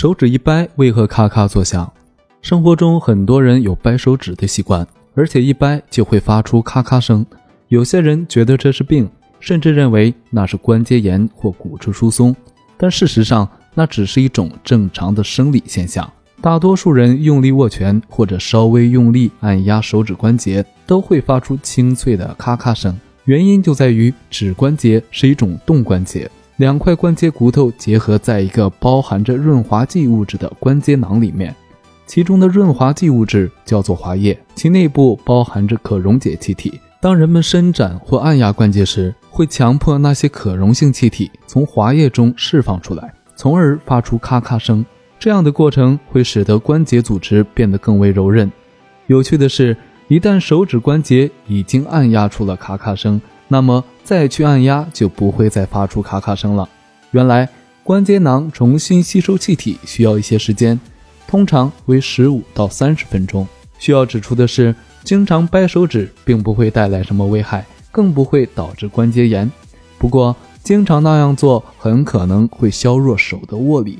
[0.00, 1.92] 手指一掰，为何咔咔作响？
[2.40, 4.86] 生活中很多人有掰手指的习惯，
[5.16, 7.26] 而且一掰就会发出咔咔声。
[7.66, 12.32] 有些人觉得这是病，甚至认为那是关节炎或骨质疏松。
[12.76, 16.08] 但事实上，那只是一种正常的生理现象。
[16.40, 22.96] 大多数人用力握拳或者稍微用力按压手指关节，都会发出清脆的咔咔声。
[23.24, 26.30] 原因就在于指关节是一种动关节。
[26.58, 31.54] 两块关节骨头结合在一个包含着润滑剂物质的关节囊里面，
[32.04, 36.80] 其中的润滑剂物质叫做滑液，其内部包含着可溶解气体。
[37.00, 44.84] 当人们伸展或按压关节时，会强迫那些可溶性气体从滑液中释放出来，从而发出咔咔声。
[45.16, 48.50] 这样的过程会使得关节组织变得更为柔韧。
[49.06, 49.76] 有趣的是，
[50.08, 53.20] 一旦手指关节已经按压出了咔咔声。
[53.48, 56.68] 那么再去按压就不会再发出咔咔声了。
[57.10, 57.48] 原来
[57.82, 60.78] 关节囊重新吸收气体需要一些时间，
[61.26, 63.46] 通常为十五到三十分钟。
[63.78, 69.50] 需要指出的是，经常掰手指并不会带来什么危害，更不会导致关节炎。
[69.98, 73.98] 不过，经常那样做很可能会削弱手的握力。